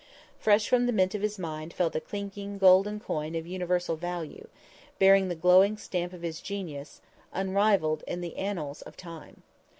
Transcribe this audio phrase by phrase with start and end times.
[0.39, 4.47] Fresh from the mint of his mind fell the clinking, golden coin of universal value,
[4.97, 7.01] bearing the glowing stamp of his genius,
[7.33, 9.43] unrivaled in the annals of time.